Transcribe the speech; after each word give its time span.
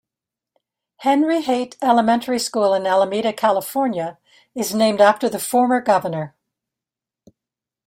Henry 1.01 1.41
Haight 1.41 1.77
Elementary 1.79 2.39
School 2.39 2.73
in 2.73 2.87
Alameda, 2.87 3.31
California 3.31 4.17
is 4.55 4.73
named 4.73 4.99
after 4.99 5.29
the 5.29 5.37
former 5.37 5.79
governor. 5.79 6.33